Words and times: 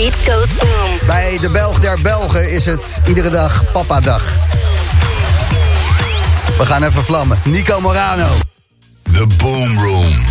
beat 0.00 0.14
goes 0.14 0.54
boom. 0.54 1.06
Bij 1.06 1.38
de 1.40 1.50
Belg 1.50 1.80
der 1.80 1.98
Belgen 2.02 2.52
is 2.52 2.66
het 2.66 3.00
iedere 3.06 3.28
dag 3.28 3.72
papa-dag. 3.72 4.22
We 6.58 6.64
gaan 6.66 6.82
even 6.82 7.04
vlammen. 7.04 7.38
Nico 7.44 7.80
Morano. 7.80 8.28
The 9.12 9.26
Boom 9.36 9.78
Room. 9.78 10.28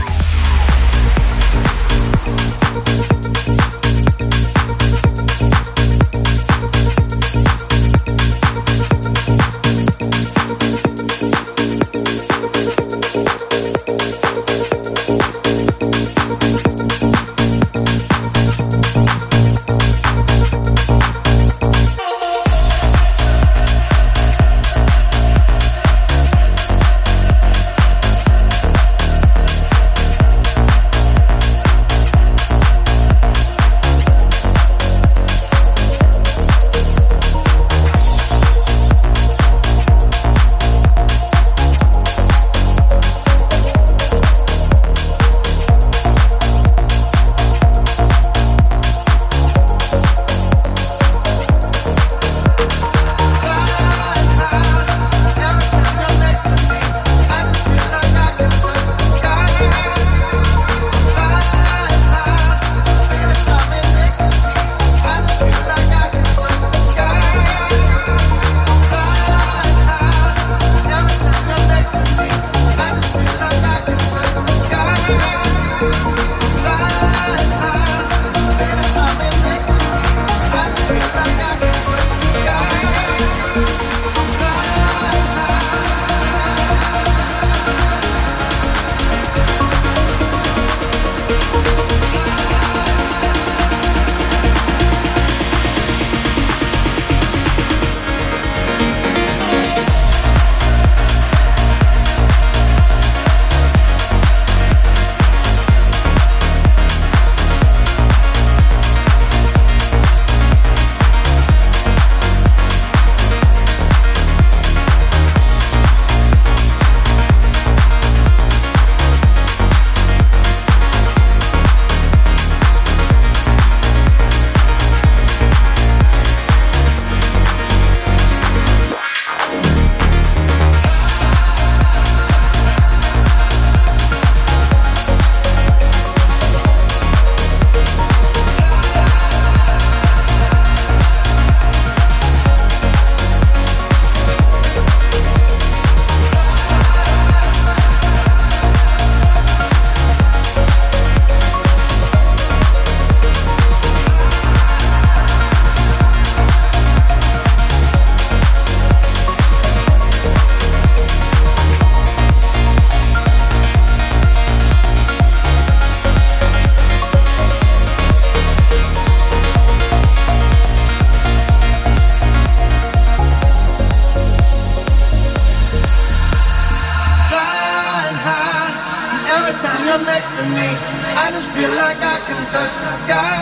next 180.29 180.41
to 180.41 180.45
me. 180.53 180.69
I 181.17 181.31
just 181.31 181.50
feel 181.50 181.69
like 181.69 181.97
I 181.97 182.17
can 182.28 182.41
touch 182.53 182.75
the 182.85 182.91
sky. 183.01 183.41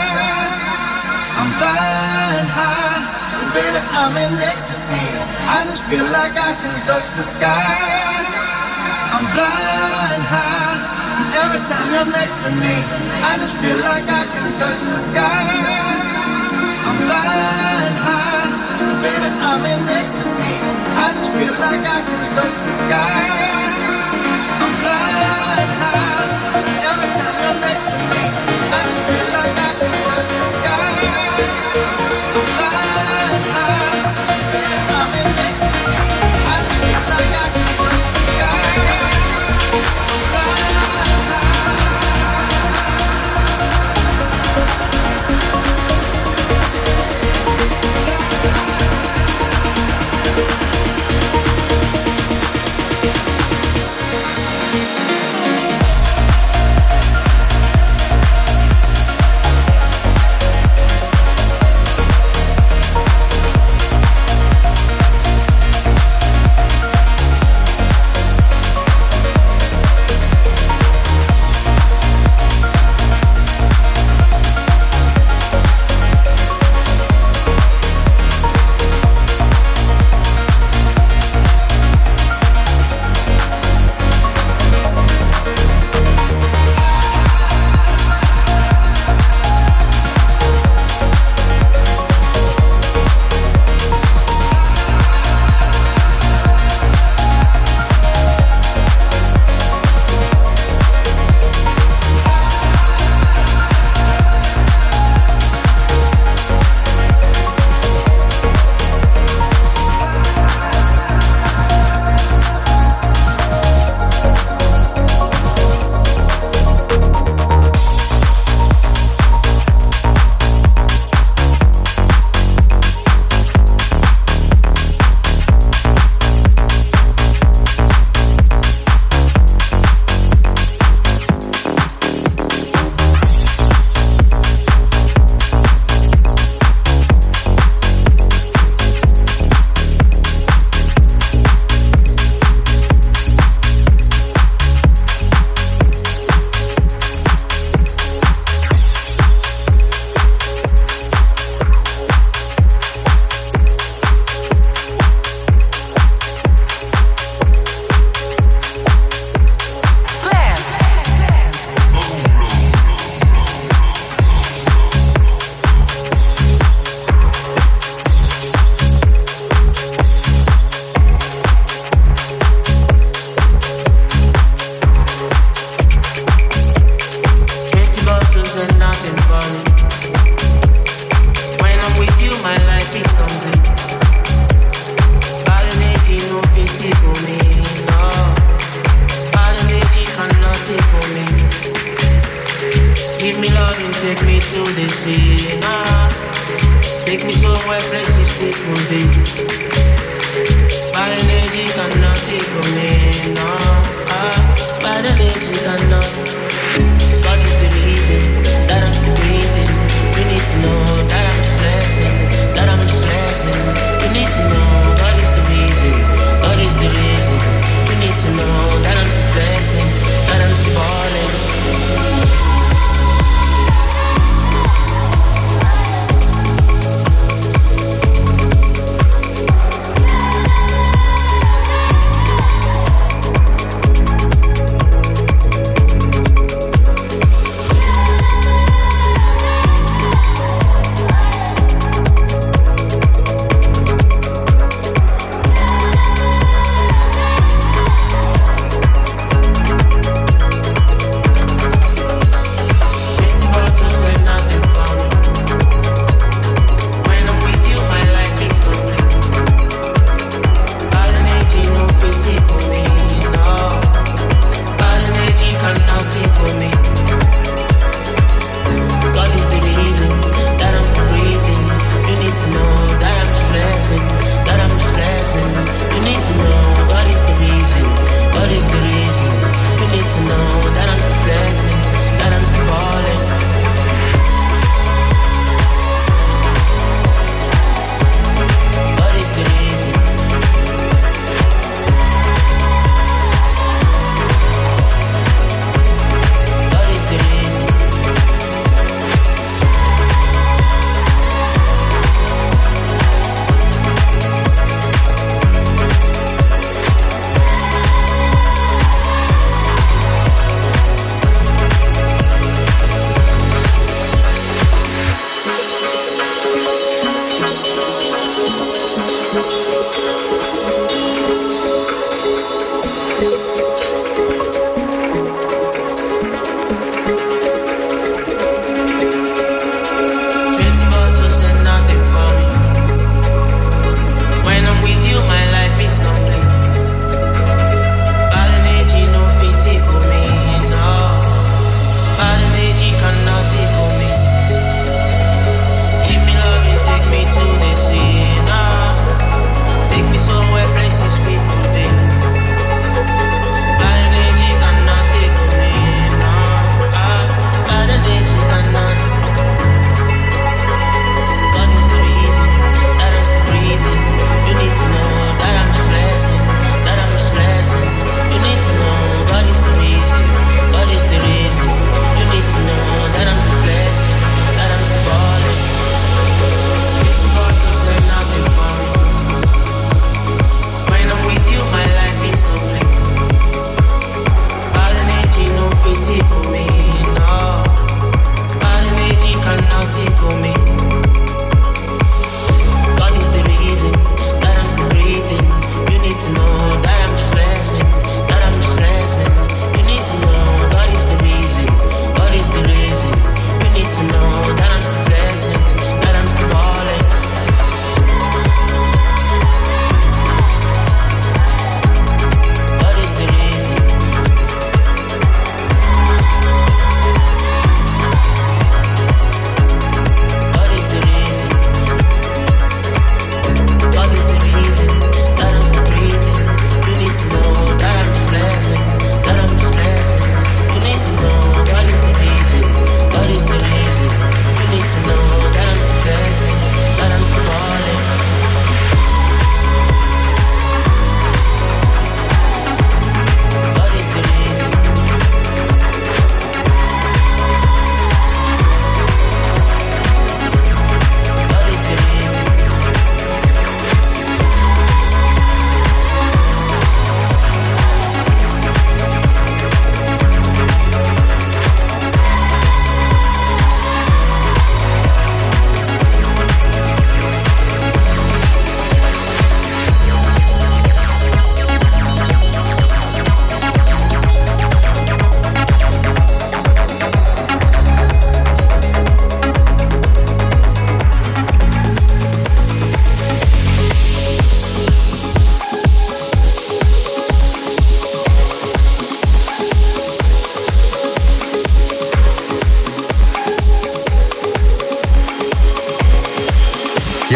I'm 1.37 1.51
flying 1.59 2.47
high, 2.47 3.01
and 3.43 3.49
baby, 3.53 3.81
I'm 3.91 4.15
in 4.15 4.39
ecstasy. 4.39 5.03
I 5.51 5.63
just 5.67 5.83
feel 5.89 6.05
like 6.15 6.35
I 6.35 6.51
can 6.55 6.75
touch 6.87 7.09
the 7.17 7.23
sky. 7.23 7.75
I'm 9.13 9.25
flying 9.35 10.23
high, 10.31 10.79
and 11.19 11.29
every 11.43 11.61
time 11.67 11.87
you're 11.91 12.11
next 12.11 12.39
to 12.43 12.51
me, 12.55 12.75
I 13.23 13.35
just 13.37 13.55
feel 13.59 13.79
like 13.83 14.07
I 14.07 14.23
can 14.23 14.47
touch 14.55 14.81
the 14.87 14.97
sky. 15.11 15.43
I'm 16.87 16.97
flying 17.03 17.97
high, 17.99 18.47
and 18.79 18.97
baby, 19.03 19.29
I'm 19.43 19.63
in 19.65 19.81
ecstasy. 19.91 20.53
I 21.03 21.07
just 21.11 21.29
feel 21.35 21.55
like 21.59 21.83
I 21.83 21.99
can 22.07 22.21
touch 22.35 22.57
the 22.63 22.73
sky. 22.85 23.66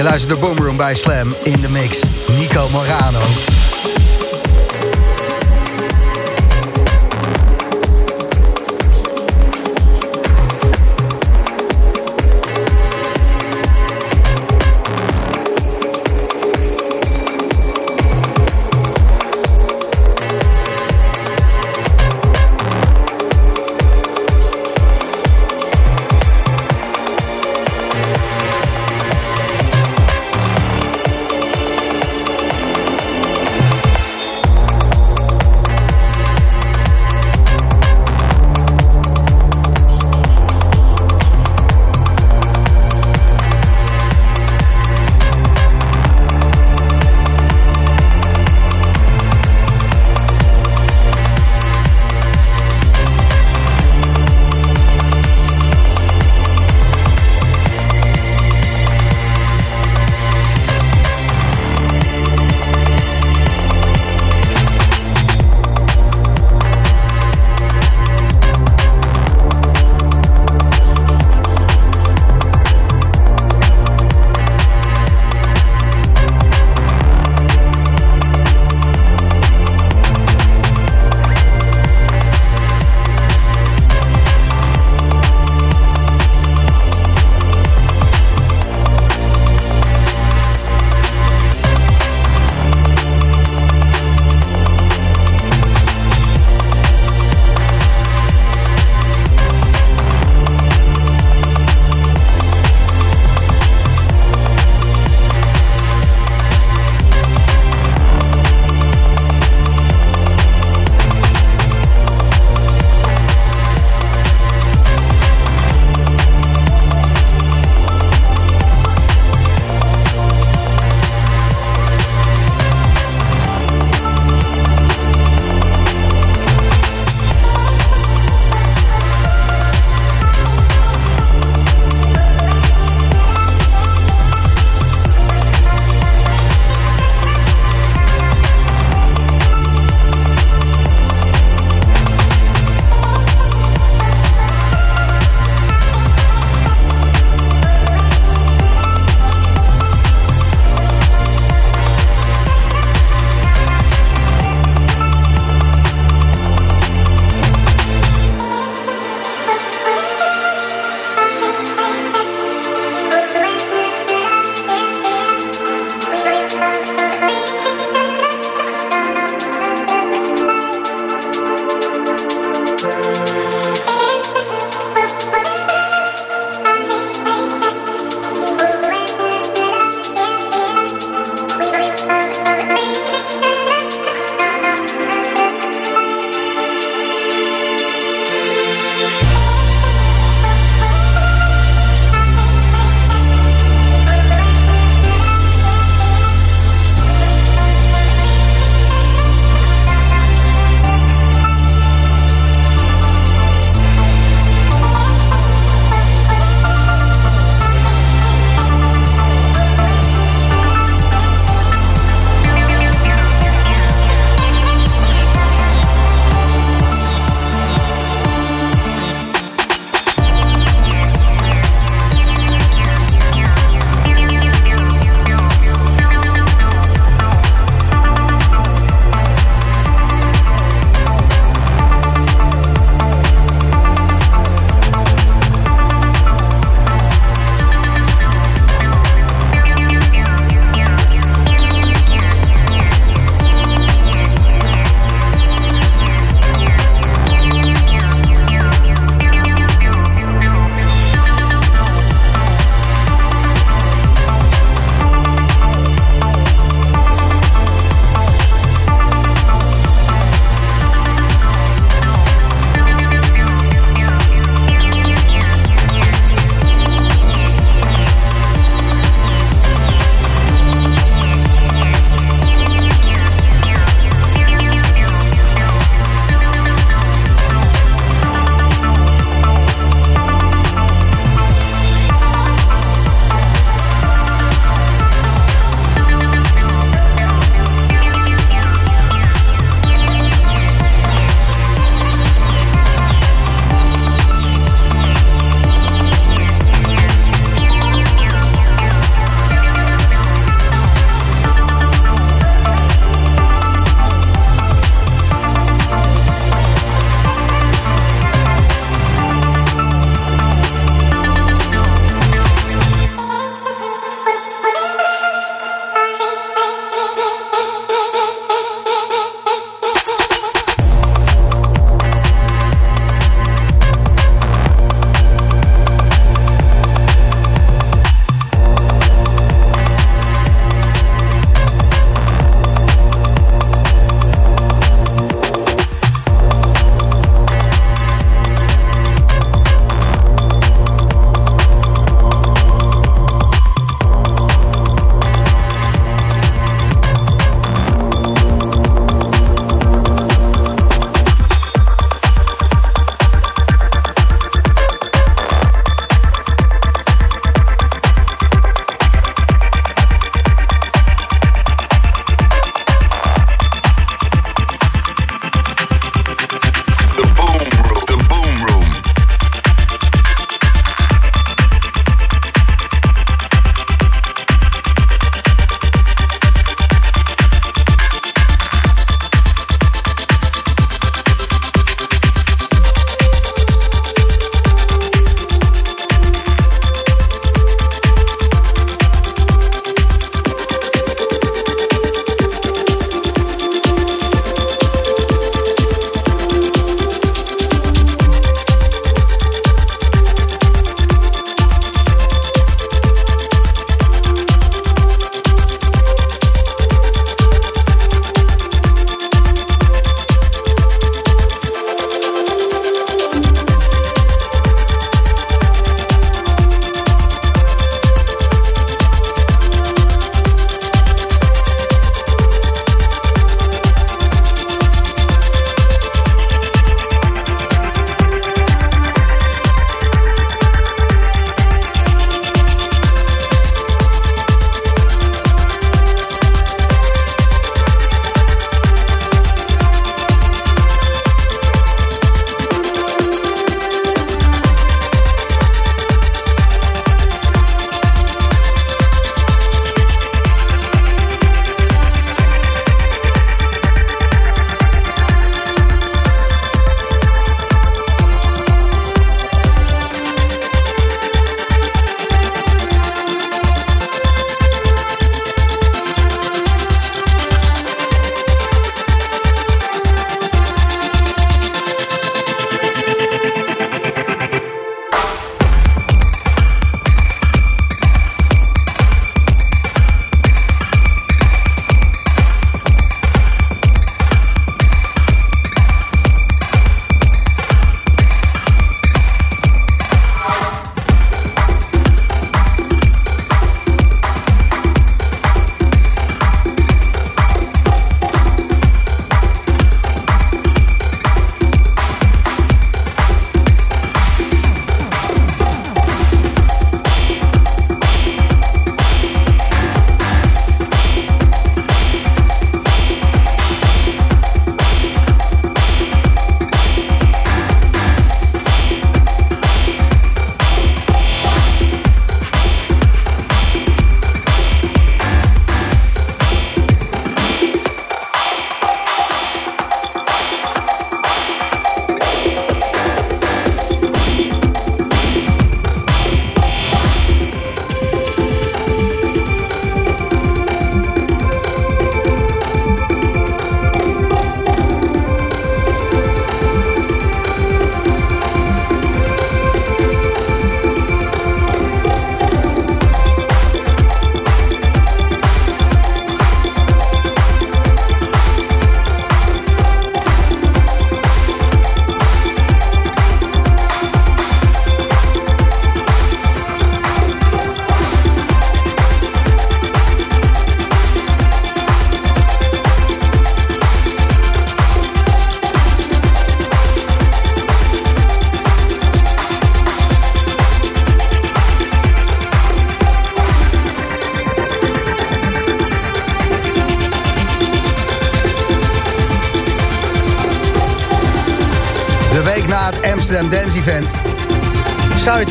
Je 0.01 0.08
luistert 0.08 0.29
de 0.34 0.46
Boomroom 0.46 0.77
bij 0.77 0.96
Slam 0.96 1.36
in 1.43 1.62
de 1.62 1.70
mix. 1.70 2.03
Nico 2.38 2.70
Morano. 2.70 3.61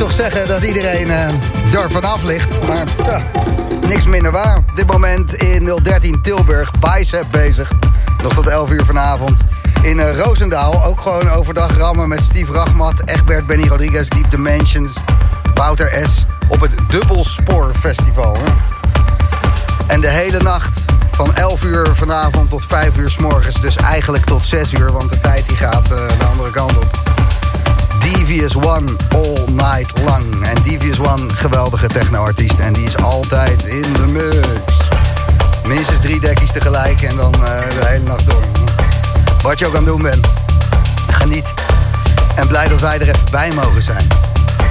Toch 0.01 0.11
zeggen 0.11 0.47
dat 0.47 0.63
iedereen 0.63 1.07
uh, 1.07 1.73
er 1.73 1.91
vanaf 1.91 2.23
ligt. 2.23 2.67
Maar 2.67 2.85
ja, 3.05 3.23
niks 3.87 4.05
minder 4.05 4.31
waar. 4.31 4.57
Dit 4.73 4.87
moment 4.87 5.33
in 5.33 5.79
013 5.83 6.21
Tilburg, 6.21 6.71
Bicep 6.79 7.25
bezig. 7.31 7.71
Nog 8.23 8.33
tot 8.33 8.47
11 8.47 8.71
uur 8.71 8.85
vanavond. 8.85 9.39
In 9.81 9.97
uh, 9.97 10.17
Roosendaal, 10.17 10.83
ook 10.83 11.01
gewoon 11.01 11.29
overdag 11.29 11.77
rammen 11.77 12.09
met 12.09 12.21
Steve 12.21 12.51
Rachmat, 12.51 13.01
Egbert, 13.05 13.47
Benny 13.47 13.67
Rodriguez, 13.67 14.07
Deep 14.07 14.31
Dimensions, 14.31 14.97
Wouter 15.53 16.07
S. 16.07 16.25
op 16.47 16.61
het 16.61 16.71
Dubbelspoor 16.87 17.71
Festival. 17.79 18.37
Hè? 18.37 18.51
En 19.87 20.01
de 20.01 20.09
hele 20.09 20.41
nacht 20.41 20.79
van 21.11 21.35
11 21.35 21.63
uur 21.63 21.87
vanavond 21.93 22.49
tot 22.49 22.65
5 22.65 22.97
uur 22.97 23.09
s 23.09 23.17
morgens. 23.17 23.61
Dus 23.61 23.75
eigenlijk 23.75 24.25
tot 24.25 24.45
6 24.45 24.73
uur, 24.73 24.91
want 24.91 25.09
de 25.09 25.19
tijd 25.19 25.47
die 25.47 25.57
gaat 25.57 25.91
uh, 25.91 26.07
de 26.19 26.25
andere 26.25 26.51
kant 26.51 26.77
op. 26.77 27.10
Devious 28.01 28.55
One 28.55 28.95
all 29.09 29.45
night 29.47 29.99
long. 30.03 30.43
En 30.43 30.63
Devious 30.63 30.99
One, 30.99 31.29
geweldige 31.29 31.87
techno-artiest. 31.87 32.59
En 32.59 32.73
die 32.73 32.85
is 32.85 32.97
altijd 32.97 33.63
in 33.63 33.93
de 33.93 34.05
mix. 34.05 34.89
Minstens 35.67 35.99
drie 35.99 36.19
dekkies 36.19 36.51
tegelijk 36.51 37.01
en 37.01 37.15
dan 37.15 37.33
uh, 37.35 37.41
de 37.41 37.85
hele 37.85 38.03
nacht 38.03 38.27
door. 38.27 38.43
Wat 39.41 39.59
je 39.59 39.65
ook 39.65 39.75
aan 39.75 39.83
het 39.83 39.91
doen 39.91 40.01
bent. 40.01 40.27
Geniet. 41.09 41.53
En 42.35 42.47
blij 42.47 42.67
dat 42.67 42.81
wij 42.81 42.99
er 42.99 43.07
even 43.07 43.31
bij 43.31 43.51
mogen 43.55 43.81
zijn. 43.81 44.07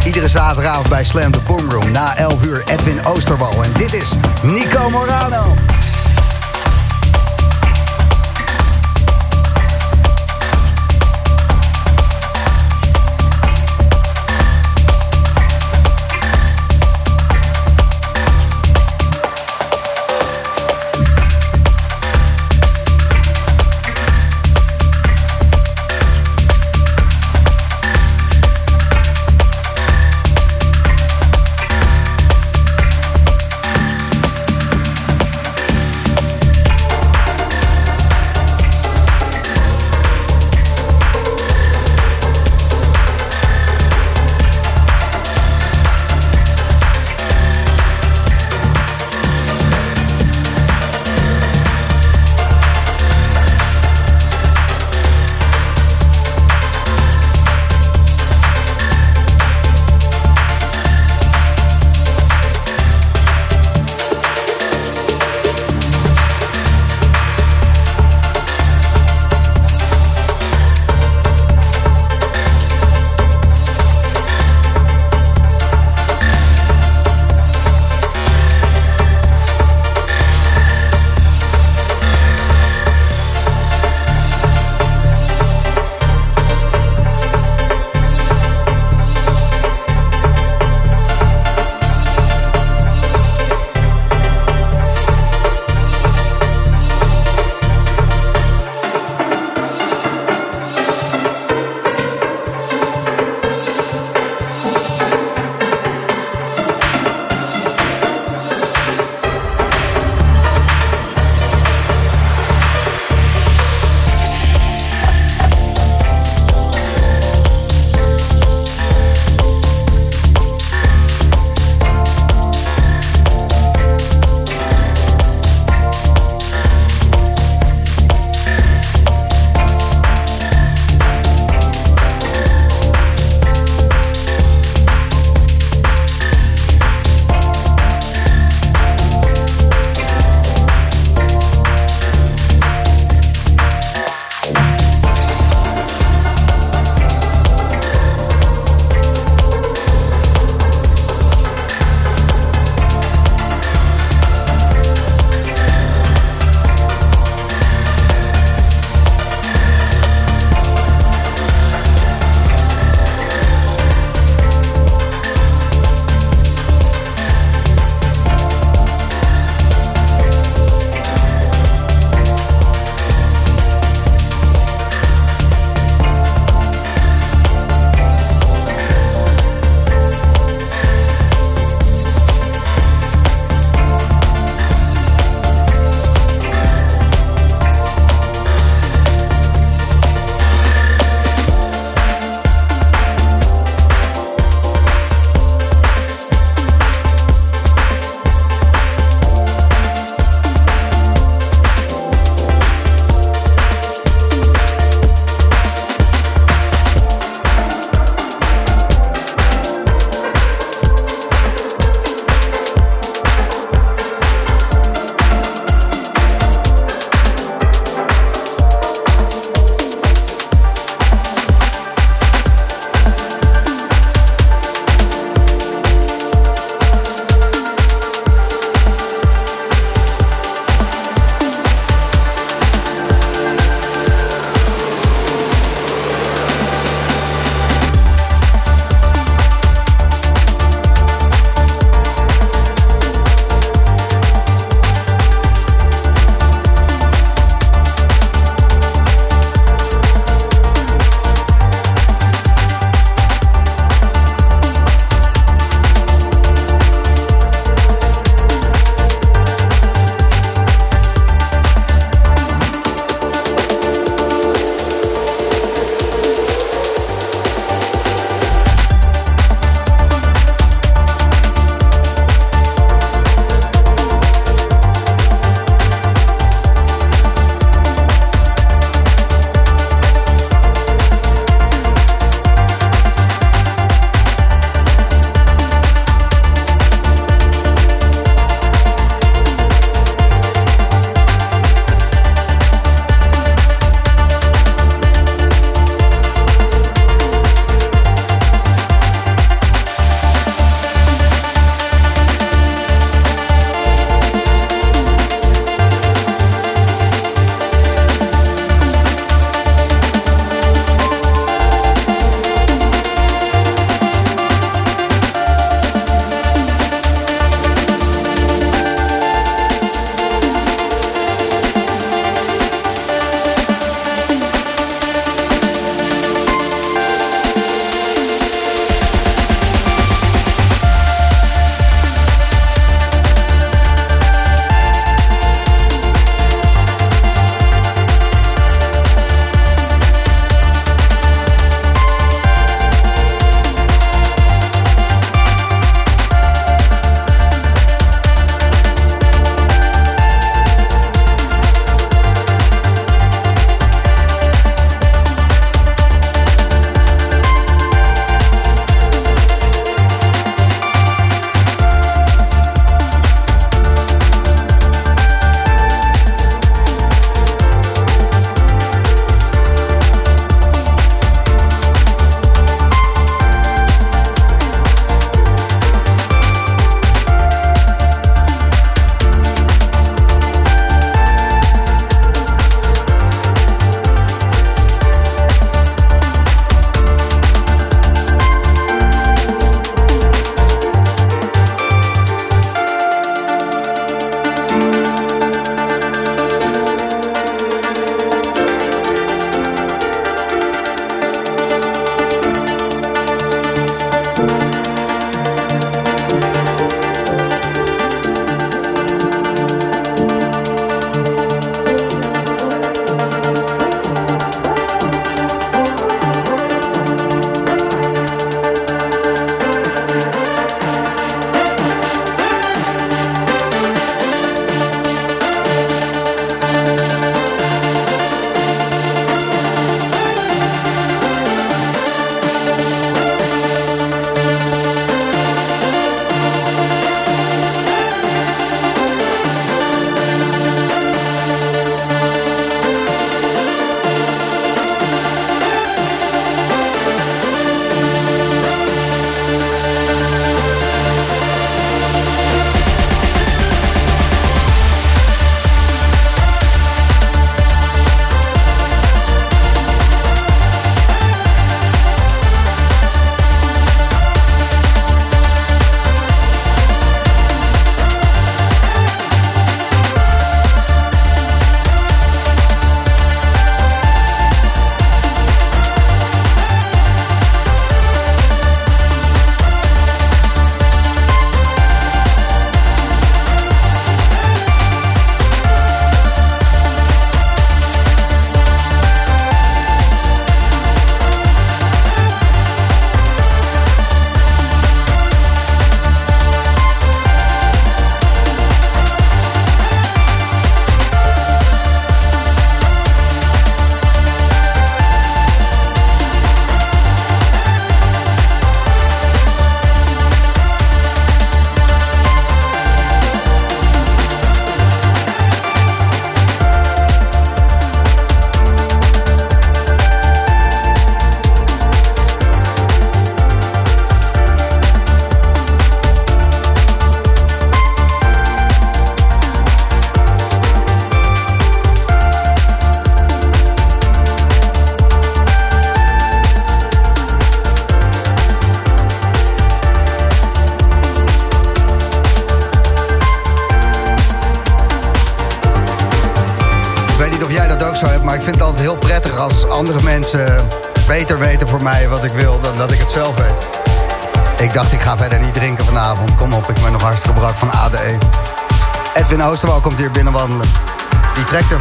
Iedere 0.05 0.29
zaterdagavond 0.29 0.89
bij 0.89 1.05
Slam 1.05 1.33
the 1.33 1.41
Boom 1.47 1.71
Room. 1.71 1.91
Na 1.91 2.17
11 2.17 2.45
uur 2.45 2.63
Edwin 2.67 3.07
Oosterwal. 3.07 3.63
En 3.63 3.73
dit 3.73 3.93
is 3.93 4.09
Nico 4.43 4.91
Morano. 4.91 5.55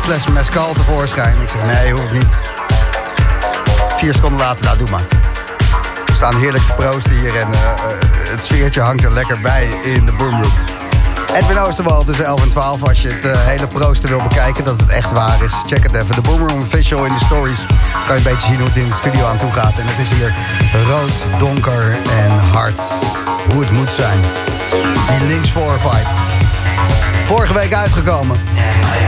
Fles 0.10 0.28
mescal 0.28 0.74
tevoorschijn. 0.74 1.42
Ik 1.42 1.50
zeg, 1.50 1.66
nee, 1.66 1.92
hoeft 1.92 2.12
niet. 2.12 2.38
Vier 3.98 4.14
seconden 4.14 4.40
later, 4.40 4.66
nou, 4.66 4.78
doe 4.78 4.90
maar. 4.90 5.08
We 6.06 6.14
staan 6.14 6.36
heerlijk 6.36 6.66
te 6.66 6.74
proosten 6.74 7.12
hier 7.12 7.40
en 7.40 7.48
uh, 7.48 7.58
het 8.32 8.44
sfeertje 8.44 8.82
hangt 8.82 9.04
er 9.04 9.12
lekker 9.12 9.40
bij 9.40 9.70
in 9.84 10.06
de 10.06 10.12
boomroom. 10.12 10.52
Edwin 11.34 11.58
Oosterwal 11.58 12.04
tussen 12.04 12.26
11 12.26 12.42
en 12.42 12.50
12. 12.50 12.84
Als 12.84 13.02
je 13.02 13.08
het 13.08 13.26
uh, 13.26 13.32
hele 13.36 13.68
proosten 13.68 14.10
wil 14.10 14.22
bekijken, 14.22 14.64
dat 14.64 14.80
het 14.80 14.90
echt 14.90 15.12
waar 15.12 15.44
is. 15.44 15.54
Check 15.66 15.84
het 15.84 15.96
even. 15.96 16.16
De 16.16 16.22
Boomroom 16.22 16.62
Official 16.62 17.06
in 17.06 17.14
de 17.14 17.20
stories. 17.26 17.66
Kan 18.08 18.20
je 18.20 18.28
een 18.28 18.34
beetje 18.34 18.48
zien 18.48 18.60
hoe 18.60 18.68
het 18.68 18.78
in 18.78 18.88
de 18.88 18.96
studio 18.96 19.26
aan 19.26 19.38
toe 19.38 19.52
gaat. 19.52 19.80
En 19.80 19.86
het 19.86 20.00
is 20.00 20.10
hier 20.10 20.34
rood, 20.84 21.40
donker 21.40 21.92
en 21.92 22.40
hard. 22.52 22.80
Hoe 23.50 23.62
het 23.62 23.72
moet 23.72 23.90
zijn. 23.90 24.20
Die 25.20 25.28
links 25.28 25.52
voor 25.52 25.80
vibe. 25.80 26.29
Vorige 27.30 27.54
week 27.54 27.74
uitgekomen. 27.74 28.38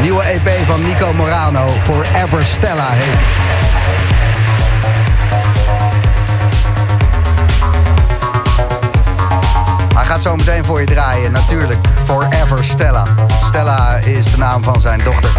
Nieuwe 0.02 0.24
EP 0.24 0.66
van 0.66 0.84
Nico 0.84 1.14
Morano. 1.14 1.68
Forever 1.84 2.46
Stella 2.46 2.88
heet 2.90 3.18
Hij 9.96 10.06
gaat 10.06 10.22
zo 10.22 10.36
meteen 10.36 10.66
voor 10.66 10.80
je 10.80 10.86
draaien, 10.86 11.32
natuurlijk. 11.32 11.80
Forever 12.06 12.64
Stella. 12.64 13.04
Stella 13.46 13.96
is 13.96 14.32
de 14.32 14.38
naam 14.38 14.64
van 14.64 14.82
zijn 14.82 15.00
dochter. 15.04 15.30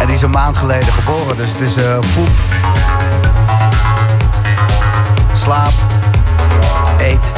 En 0.00 0.06
die 0.06 0.14
is 0.14 0.22
een 0.22 0.30
maand 0.30 0.56
geleden 0.56 0.92
geboren, 0.92 1.36
dus 1.36 1.50
het 1.50 1.60
is 1.60 1.76
uh, 1.76 1.98
poep. 2.14 2.30
Slaap. 5.34 5.72
Eet. 6.98 7.32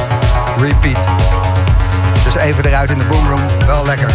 Repeat. 0.57 1.38
Dus 2.33 2.41
even 2.41 2.65
eruit 2.65 2.91
in 2.91 2.97
de 2.97 3.05
boomroom. 3.05 3.39
Wel 3.65 3.85
lekker. 3.85 4.11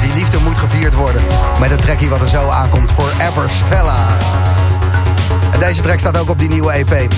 Die 0.00 0.14
liefde 0.14 0.38
moet 0.38 0.58
gevierd 0.58 0.94
worden. 0.94 1.22
Met 1.60 1.70
een 1.70 1.80
trekje 1.80 2.08
wat 2.08 2.20
er 2.20 2.28
zo 2.28 2.48
aankomt. 2.48 2.90
Forever 2.90 3.50
Stella. 3.50 4.06
En 5.52 5.60
deze 5.60 5.82
track 5.82 5.98
staat 5.98 6.18
ook 6.18 6.30
op 6.30 6.38
die 6.38 6.48
nieuwe 6.48 6.72
EP. 6.72 7.12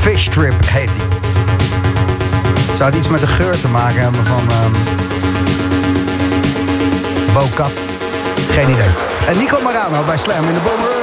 Fish 0.00 0.28
Trip 0.28 0.54
heet 0.66 0.90
die. 0.92 1.02
Zou 2.76 2.90
het 2.90 2.98
iets 2.98 3.08
met 3.08 3.20
de 3.20 3.26
geur 3.26 3.60
te 3.60 3.68
maken 3.68 4.00
hebben 4.00 4.26
van 4.26 4.42
um? 4.64 4.72
Geen 8.50 8.70
idee. 8.70 8.90
En 9.28 9.36
Nico 9.36 9.62
Marano 9.62 10.02
bij 10.02 10.16
Slam 10.16 10.48
in 10.48 10.54
de 10.54 10.60
Boom. 10.60 10.97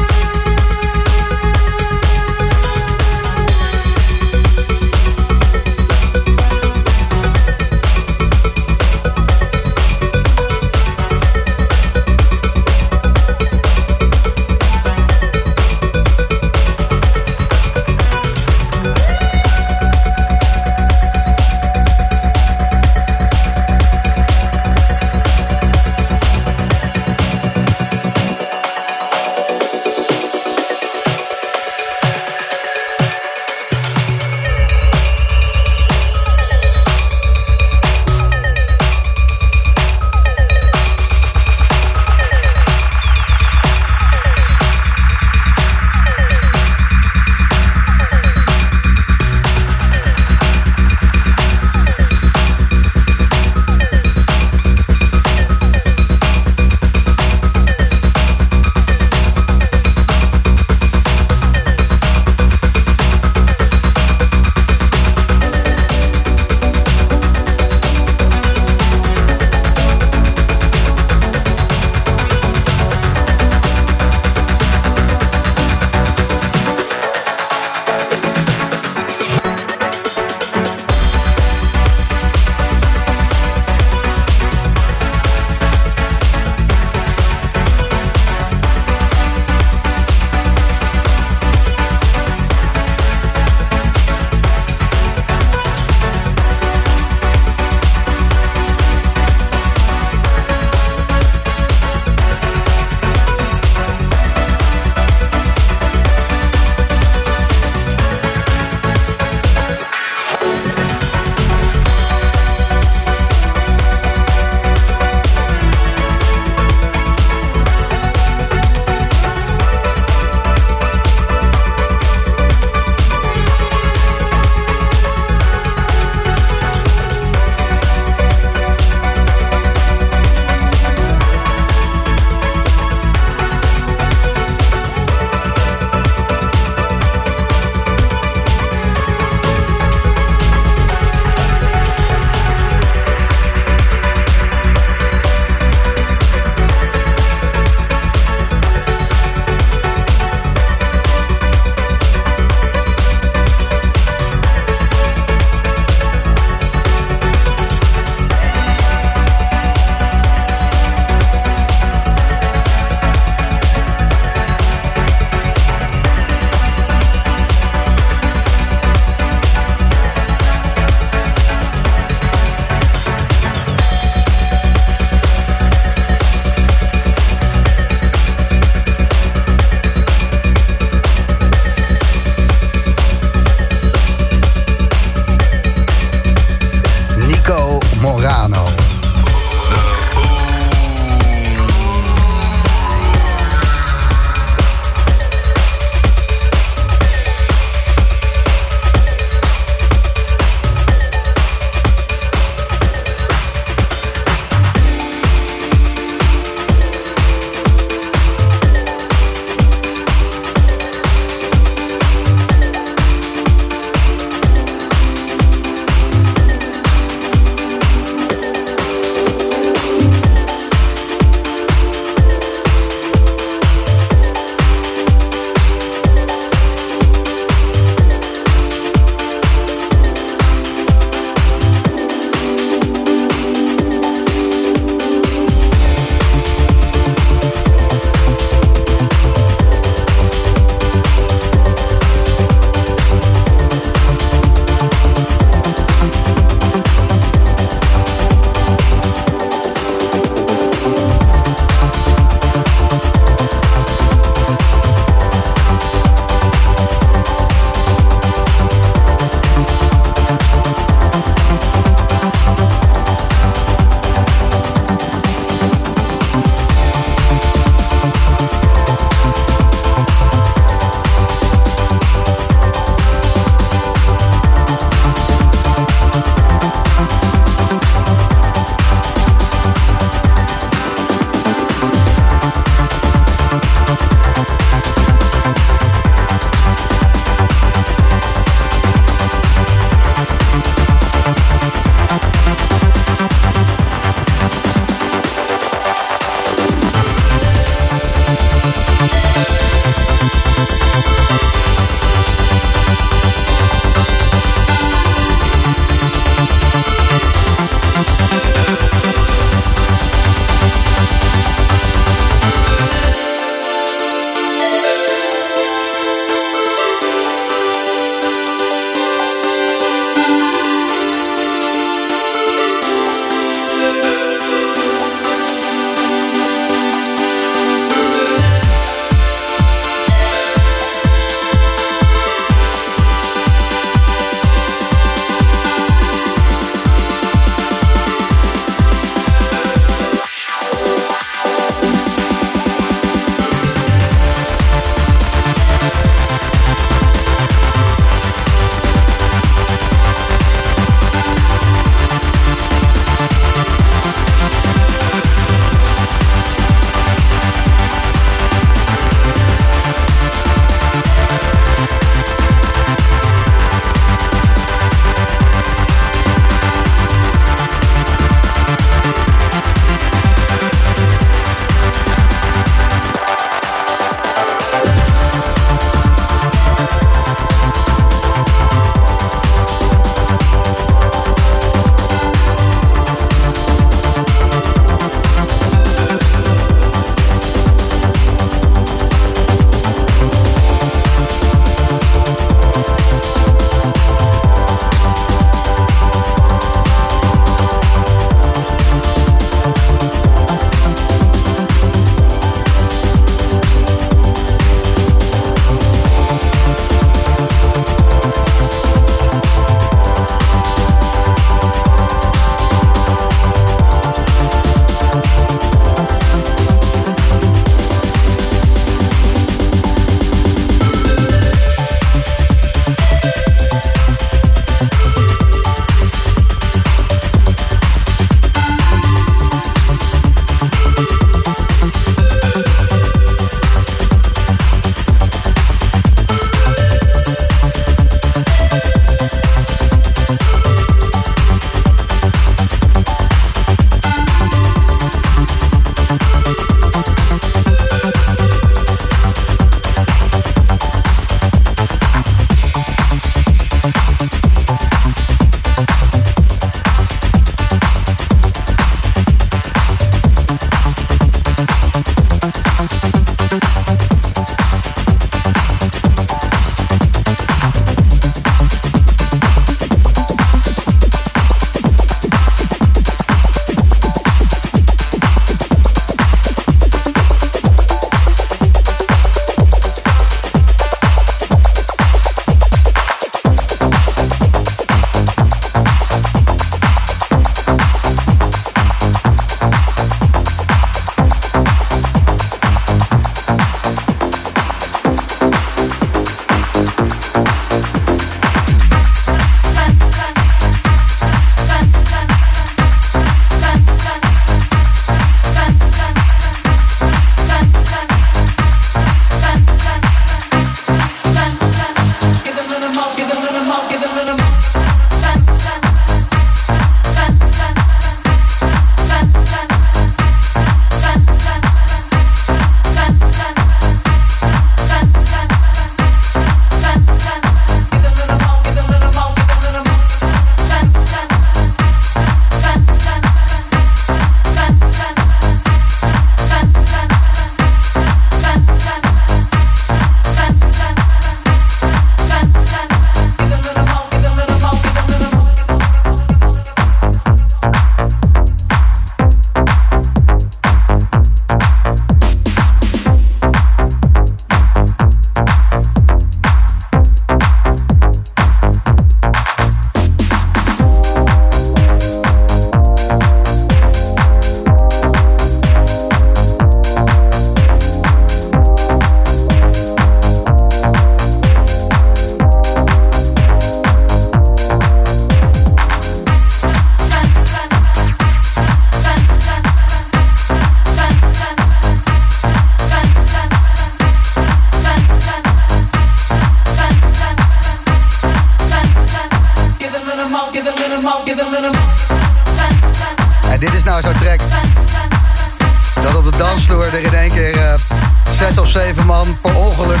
Zes 598.52 598.62
of 598.62 598.68
zeven 598.68 599.06
man 599.06 599.36
per 599.42 599.54
ongeluk 599.56 600.00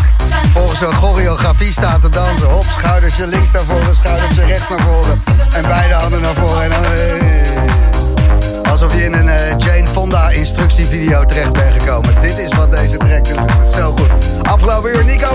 volgens 0.52 0.80
een 0.80 0.92
choreografie 0.92 1.72
staat 1.72 2.00
te 2.00 2.08
dansen. 2.08 2.46
Hop, 2.46 2.64
schoudertje 2.64 3.26
links 3.26 3.50
naar 3.50 3.62
voren, 3.62 3.94
schoudertje 3.94 4.46
rechts 4.46 4.68
naar 4.68 4.80
voren. 4.80 5.22
En 5.54 5.62
beide 5.62 5.94
handen 5.94 6.20
naar 6.20 6.34
voren. 6.34 6.62
En 6.62 6.70
dan, 6.70 6.84
eh, 6.84 8.70
alsof 8.70 8.94
je 8.94 9.04
in 9.04 9.12
een 9.12 9.28
eh, 9.28 9.58
Jane 9.58 9.86
Fonda 9.86 10.30
instructievideo 10.30 11.24
terecht 11.24 11.52
bent 11.52 11.82
gekomen. 11.82 12.14
Dit 12.20 12.38
is 12.38 12.54
wat 12.54 12.72
deze 12.72 12.96
track 12.96 13.24
doet. 13.24 13.38
Het 13.38 13.68
is 13.68 13.76
zo 13.76 13.94
goed. 13.98 14.12
Afgelopen 14.42 14.96
uur 14.96 15.04
Nico. 15.04 15.28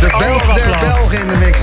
De 0.00 0.16
Belg 0.18 0.54
der. 0.54 0.78
Belgen 0.80 1.20
in 1.20 1.26
de 1.26 1.36
mix. 1.36 1.60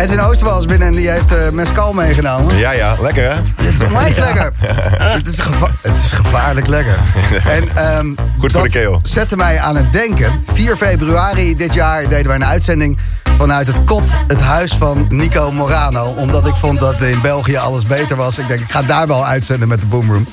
Edwin 0.00 0.20
Oosterwal 0.20 0.58
is 0.58 0.66
binnen 0.66 0.88
en 0.88 0.94
die 0.94 1.10
heeft 1.10 1.32
eh 1.32 1.50
mescal 1.50 1.92
meegenomen. 1.92 2.58
Ja, 2.58 2.70
ja, 2.70 2.96
lekker 3.00 3.30
hè? 3.30 3.64
Het 3.64 3.72
is 3.72 3.80
onwijs 3.80 4.16
lekker. 4.16 4.52
het, 5.16 5.26
is 5.26 5.36
het 5.80 5.96
is 5.96 6.12
gevaarlijk 6.12 6.66
lekker. 6.66 6.98
En, 7.44 7.76
ehm, 7.76 8.14
Goed 8.38 8.52
voor 8.52 8.62
de 8.62 8.70
keel. 8.70 9.00
zette 9.02 9.36
mij 9.36 9.60
aan 9.60 9.76
het 9.76 9.92
denken. 9.92 10.44
4 10.52 10.76
februari 10.76 11.56
dit 11.56 11.74
jaar 11.74 12.08
deden 12.08 12.26
wij 12.26 12.34
een 12.34 12.44
uitzending 12.44 12.98
vanuit 13.38 13.66
het 13.66 13.84
kot, 13.84 14.02
het 14.26 14.40
huis 14.40 14.72
van 14.72 15.06
Nico 15.08 15.52
Morano. 15.52 16.04
Omdat 16.04 16.46
ik 16.46 16.54
vond 16.54 16.80
dat 16.80 17.02
in 17.02 17.20
België 17.20 17.56
alles 17.56 17.86
beter 17.86 18.16
was. 18.16 18.38
Ik 18.38 18.48
denk, 18.48 18.60
ik 18.60 18.70
ga 18.70 18.82
daar 18.82 19.06
wel 19.06 19.26
uitzenden 19.26 19.68
met 19.68 19.80
de 19.80 19.86
Boomroom. 19.86 20.26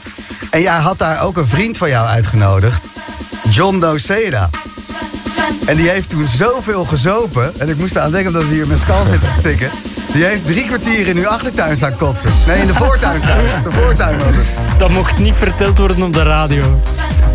En 0.51 0.61
jij 0.61 0.77
had 0.77 0.97
daar 0.97 1.23
ook 1.23 1.37
een 1.37 1.47
vriend 1.47 1.77
van 1.77 1.89
jou 1.89 2.07
uitgenodigd. 2.07 2.81
John 3.49 3.79
Doceda. 3.79 4.49
En 5.65 5.75
die 5.75 5.89
heeft 5.89 6.09
toen 6.09 6.27
zoveel 6.27 6.85
gezopen. 6.85 7.51
En 7.57 7.69
ik 7.69 7.77
moest 7.77 7.95
eraan 7.95 8.11
denken 8.11 8.31
omdat 8.31 8.47
we 8.47 8.53
hier 8.53 8.67
met 8.67 8.79
skal 8.79 9.05
zitten 9.05 9.29
te 9.35 9.41
tikken. 9.41 9.69
Die 10.13 10.23
heeft 10.23 10.45
drie 10.45 10.65
kwartier 10.65 11.07
in 11.07 11.17
uw 11.17 11.27
achtertuin 11.27 11.77
staan 11.77 11.95
kotsen. 11.95 12.31
Nee, 12.47 12.61
in 12.61 12.67
de 12.67 12.73
voortuin 12.73 13.21
trouwens. 13.21 13.53
De 13.63 13.71
voortuin 13.71 14.17
was 14.17 14.35
het. 14.35 14.47
Dat 14.77 14.91
mocht 14.91 15.17
niet 15.17 15.35
verteld 15.35 15.77
worden 15.77 16.03
op 16.03 16.13
de 16.13 16.23
radio. 16.23 16.81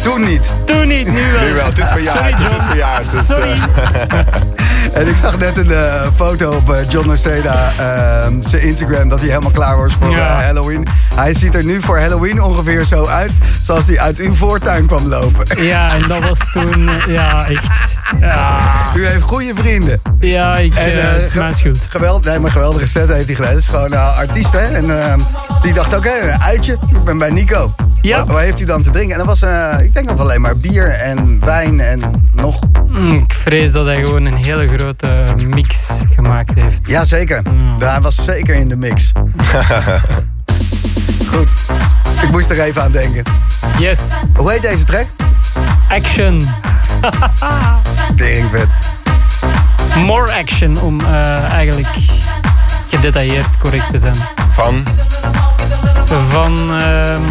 Toen 0.02 0.20
niet. 0.20 0.52
Toen 0.64 0.88
niet, 0.88 1.06
nu 1.06 1.32
wel. 1.32 1.42
Nu 1.42 1.52
wel, 1.52 1.64
het 1.64 1.78
is 1.78 1.88
verjaard, 1.88 2.18
Sorry, 2.18 2.52
het 2.52 2.52
is 2.56 2.64
verjaard. 2.64 3.10
Dus, 3.10 3.26
Sorry. 3.26 3.60
En 4.94 5.08
ik 5.08 5.16
zag 5.16 5.38
net 5.38 5.58
een 5.58 5.70
eh, 5.72 6.06
foto 6.16 6.52
op 6.54 6.72
eh, 6.72 6.90
John 6.90 7.06
Noceda, 7.08 7.72
eh, 7.78 8.32
zijn 8.40 8.62
Instagram, 8.62 9.08
dat 9.08 9.18
hij 9.20 9.28
helemaal 9.28 9.50
klaar 9.50 9.76
was 9.76 9.92
voor 10.00 10.10
Ja. 10.10 10.16
eh, 10.38 10.44
Halloween. 10.44 10.86
Hij 11.14 11.34
ziet 11.34 11.54
er 11.54 11.64
nu 11.64 11.80
voor 11.82 11.98
Halloween 12.00 12.42
ongeveer 12.42 12.84
zo 12.84 13.06
uit, 13.06 13.32
zoals 13.62 13.86
hij 13.86 14.00
uit 14.00 14.18
uw 14.18 14.34
voortuin 14.34 14.86
kwam 14.86 15.06
lopen. 15.08 15.62
Ja, 15.62 15.92
en 15.94 16.08
dat 16.08 16.28
was 16.28 16.38
toen... 16.52 16.90
Ja, 17.08 17.48
echt. 17.48 17.96
Ja, 18.20 18.58
U 18.96 19.06
heeft 19.06 19.22
goede 19.22 19.52
vrienden. 19.54 20.00
ja 20.16 20.56
ik, 20.56 20.74
En, 20.74 21.08
het 21.14 21.24
is 21.24 21.32
mijn 21.32 21.54
schuld. 21.54 21.86
Geweld, 21.88 22.24
nee, 22.24 22.38
maar 22.38 22.50
geweldige 22.50 22.86
set 22.88 23.08
heeft 23.08 23.26
hij 23.26 23.34
gedaan. 23.34 23.50
Het 23.50 23.58
is 23.60 23.66
gewoon 23.66 23.92
een 23.92 23.98
artiest, 23.98 24.52
hè. 24.52 24.58
En 24.58 25.04
eh, 25.04 25.14
die 25.62 25.72
dacht, 25.72 25.96
oké, 25.96 26.10
een 26.22 26.42
uitje. 26.42 26.72
Ik 26.72 27.04
ben 27.04 27.18
bij 27.18 27.30
Nico. 27.30 27.74
Ja. 28.02 28.18
Wat, 28.18 28.28
wat 28.28 28.40
heeft 28.40 28.60
u 28.60 28.64
dan 28.64 28.82
te 28.82 28.90
drinken? 28.90 29.12
En 29.12 29.18
dat 29.18 29.26
was, 29.26 29.42
eh, 29.42 29.74
ik 29.84 29.94
denk 29.94 30.08
dat 30.08 30.20
alleen 30.20 30.40
maar 30.40 30.56
bier 30.56 30.88
en 30.88 31.40
wijn 31.44 31.80
en 31.80 32.00
nog. 32.32 32.58
Mm, 32.88 33.12
Ik 33.12 33.32
vrees 33.32 33.72
dat 33.72 33.84
hij 33.86 34.04
gewoon 34.04 34.24
een 34.24 34.44
hele 34.44 34.66
grote 34.76 35.34
mix 35.46 35.88
gemaakt 36.14 36.54
heeft. 36.54 36.86
Jazeker. 36.88 37.42
Ja. 37.78 37.90
Hij 37.90 38.00
was 38.00 38.24
zeker 38.24 38.54
in 38.54 38.68
de 38.68 38.76
mix. 38.76 39.12
Goed. 41.30 41.48
Ik 42.22 42.30
moest 42.30 42.50
er 42.50 42.60
even 42.60 42.82
aan 42.82 42.92
denken. 42.92 43.24
Yes, 43.78 43.98
Hoe 44.36 44.50
heet 44.52 44.62
deze 44.62 44.84
track? 44.84 45.06
action. 45.88 46.48
Teringvet. 48.16 48.68
More 49.96 50.32
action 50.32 50.80
om 50.80 51.00
eh, 51.00 51.42
eigenlijk 51.52 51.88
gedetailleerd 52.96 53.56
correct 53.58 53.90
te 53.90 53.98
zijn. 53.98 54.14
Van? 54.54 54.82
Van 56.30 56.80
ehm, 56.80 57.22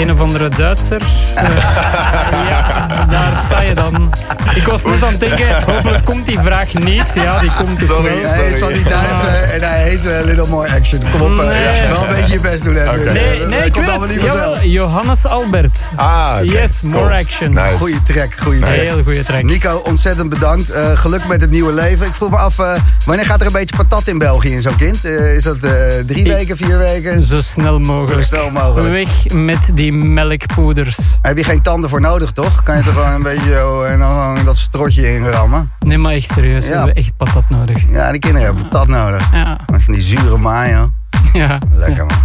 een 0.00 0.12
of 0.12 0.20
andere 0.20 0.48
Duitser. 0.48 1.02
Eh, 1.40 2.48
ja, 2.48 2.86
daar 3.10 3.40
sta 3.44 3.60
je 3.62 3.74
dan. 3.74 4.12
Ik 4.54 4.62
was 4.66 4.84
net 4.84 5.02
aan 5.02 5.08
het 5.10 5.20
denken, 5.20 5.62
hopelijk 5.62 6.04
komt 6.04 6.26
die 6.26 6.38
vraag 6.38 6.72
niet. 6.72 7.06
Ja, 7.14 7.38
die 7.40 7.50
komt 7.58 7.78
toch 7.78 7.88
Sorry. 7.88 8.22
wel. 8.22 8.30
Hij 8.30 8.46
is 8.46 8.58
van 8.58 8.72
die 8.72 8.82
Duitse 8.84 9.26
en 9.26 9.62
hij 9.68 9.82
heet 9.82 10.06
eh, 10.06 10.24
Little 10.24 10.46
More 10.48 10.70
Action. 10.72 11.00
Kom 11.12 11.20
op, 11.22 11.38
eh, 11.38 11.46
Nee. 11.46 11.88
wel 11.88 12.02
een 12.02 12.14
beetje 12.16 12.32
je 12.32 12.40
best 12.40 12.64
doen. 12.64 12.76
Oké. 12.78 13.12
Nee, 13.12 13.46
nee 13.46 13.60
ik 13.64 13.74
weet. 13.74 14.20
Jawel, 14.22 14.62
Johannes 14.62 15.26
Albert. 15.26 15.88
Ah. 15.96 16.36
Yes, 16.42 16.80
more 16.82 16.98
Cool. 17.06 17.18
action. 17.20 17.52
Nice. 17.52 17.76
Goeie 17.76 18.02
track, 18.02 18.32
goeie 18.42 18.60
track. 18.60 18.74
Heel 18.74 19.02
goede 19.02 19.24
track. 19.24 19.42
Nico, 19.42 19.76
ontzettend 19.84 20.28
bedankt. 20.28 20.70
Eh, 20.70 20.90
geluk 20.94 21.26
met 21.28 21.40
het 21.40 21.50
nieuwe 21.50 21.72
leven. 21.72 22.06
Ik 22.06 22.14
vroeg 22.14 22.30
me 22.30 22.36
af, 22.36 22.56
wanneer 23.04 23.26
gaat 23.26 23.40
er 23.40 23.46
een 23.46 23.52
beetje 23.52 23.76
patat 23.76 24.06
in 24.08 24.18
België 24.18 24.52
in 24.52 24.62
zo'n 24.62 24.76
kind? 24.76 24.98
Eh, 25.18 25.34
is 25.34 25.42
dat 25.42 25.56
eh, 25.56 25.70
drie 26.06 26.24
Ik- 26.24 26.32
weken, 26.32 26.56
vier 26.56 26.78
weken? 26.78 27.22
Zo 27.22 27.36
snel 27.36 27.78
mogelijk. 27.78 28.22
Zo 28.24 28.34
snel 28.36 28.50
mogelijk. 28.50 28.88
Weg 28.88 29.32
met 29.34 29.70
die 29.74 29.92
melkpoeders. 29.92 30.98
Heb 31.22 31.38
je 31.38 31.44
geen 31.44 31.62
tanden 31.62 31.90
voor 31.90 32.00
nodig, 32.00 32.30
toch? 32.32 32.62
Kan 32.62 32.76
je 32.76 32.82
toch 32.82 32.92
gewoon 32.94 33.12
een 33.12 33.22
beetje 33.22 33.50
zo 33.52 33.82
en 33.82 33.98
dan 33.98 34.10
gewoon 34.10 34.44
dat 34.44 34.58
strotje 34.58 35.12
inrammen? 35.14 35.72
Nee, 35.78 35.98
maar 35.98 36.12
echt 36.12 36.30
serieus. 36.32 36.66
We 36.66 36.74
hebben 36.74 36.94
echt 36.94 37.16
patat 37.16 37.44
nodig. 37.48 37.82
Ja, 37.90 38.10
die 38.10 38.20
kinderen 38.20 38.46
hebben 38.46 38.68
patat 38.68 38.88
nodig. 38.88 39.32
Ja. 39.32 39.60
Van 39.66 39.94
die 39.94 40.02
zure 40.02 40.38
mayo. 40.38 40.90
ja. 41.32 41.58
Lekker 41.74 42.06
man. 42.06 42.18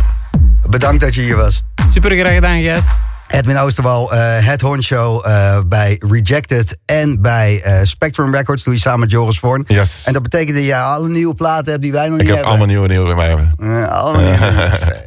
Bedankt 0.69 1.01
dat 1.01 1.15
je 1.15 1.21
hier 1.21 1.35
was. 1.35 1.63
Super 1.89 2.15
graag 2.19 2.33
gedaan, 2.33 2.61
Gijs. 2.61 2.85
Edwin 3.27 3.57
Oosterwal, 3.57 4.13
eh 4.13 4.19
het 4.47 4.61
Hondshow 4.61 5.25
eh 5.27 5.59
bij 5.67 6.01
Rejected 6.09 6.77
en 6.85 7.21
bij 7.21 7.61
eh, 7.63 7.79
Spectrum 7.83 8.35
Records. 8.35 8.63
Doe 8.63 8.73
je 8.73 8.79
samen 8.79 8.99
met 8.99 9.11
Joris 9.11 9.39
Voorn. 9.39 9.63
Yes. 9.67 10.03
En 10.05 10.13
dat 10.13 10.21
betekent 10.23 10.55
dat 10.57 10.65
je 10.65 10.75
alle 10.75 11.07
nieuwe 11.07 11.33
platen 11.33 11.69
hebt 11.71 11.81
die 11.81 11.91
wij 11.91 12.07
nog 12.09 12.19
Ik 12.19 12.21
niet 12.21 12.27
heb 12.27 12.35
hebben. 12.45 12.49
allemaal 12.49 12.67
nieuwe 12.67 12.87
nieuwe 12.87 13.15
bij 13.15 13.35
me. 13.35 13.81
Eh, 13.81 13.87
allemaal 13.87 14.21
nieuwe. 14.31 15.03